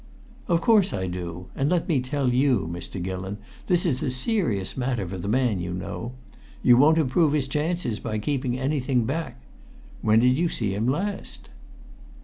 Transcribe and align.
"Of 0.47 0.61
course 0.61 0.93
I 0.93 1.05
do; 1.05 1.45
and 1.55 1.69
let 1.69 1.87
me 1.87 2.01
tell 2.01 2.33
you, 2.33 2.67
Mr. 2.71 2.99
Gillon, 2.99 3.37
this 3.67 3.85
is 3.85 4.01
a 4.01 4.09
serious 4.09 4.75
matter 4.75 5.07
for 5.07 5.19
the 5.19 5.27
man, 5.27 5.59
you 5.59 5.75
know. 5.75 6.13
You 6.63 6.75
won't 6.75 6.97
improve 6.97 7.33
his 7.33 7.47
chances 7.47 7.99
by 7.99 8.17
keeping 8.17 8.57
anything 8.57 9.05
back. 9.05 9.39
When 10.01 10.17
did 10.19 10.35
you 10.39 10.49
see 10.49 10.73
him 10.73 10.87
last?" 10.87 11.49